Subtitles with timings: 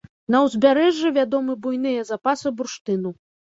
[0.35, 3.17] На ўзбярэжжы вядомы буйныя запасы бурштыну.